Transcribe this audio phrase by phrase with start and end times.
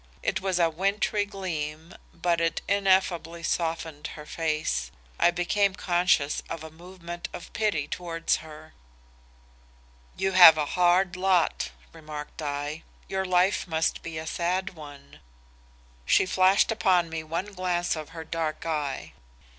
[0.23, 4.89] It was a wintry gleam but it ineffably softened her face.
[5.19, 8.73] I became conscious of a movement of pity towards her.
[10.17, 12.81] "'You have a hard lot,' remarked I.
[13.07, 15.19] 'Your life must be a sad one.'
[16.03, 19.13] "She flashed upon me one glance of her dark eye.